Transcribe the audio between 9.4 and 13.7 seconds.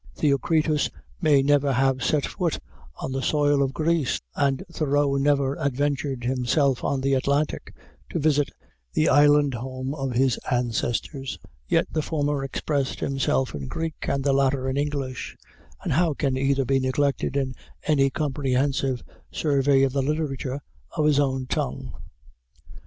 home of his ancestors; yet the former expressed himself in